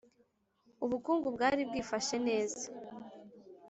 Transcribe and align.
ubukungu 0.85 1.27
bwari 1.35 1.61
bwifashe 1.69 2.15
neza, 2.27 2.65